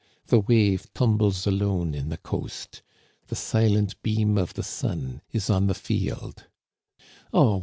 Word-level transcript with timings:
The 0.25 0.39
wave 0.39 0.91
tumbles 0.95 1.45
alone 1.45 1.93
in 1.93 2.09
the 2.09 2.17
coast. 2.17 2.81
The 3.27 3.35
silent 3.35 4.01
beam 4.01 4.35
of 4.35 4.55
the 4.55 4.63
sun 4.63 5.21
is 5.31 5.47
on 5.47 5.67
the 5.67 5.75
field/ 5.75 6.45
^^Oh! 7.31 7.59